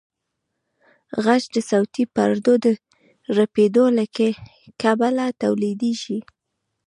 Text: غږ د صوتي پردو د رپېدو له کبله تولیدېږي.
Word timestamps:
غږ 1.23 1.43
د 1.55 1.57
صوتي 1.69 2.03
پردو 2.15 2.53
د 2.63 2.65
رپېدو 3.37 3.85
له 3.97 4.05
کبله 4.81 5.25
تولیدېږي. 5.41 6.19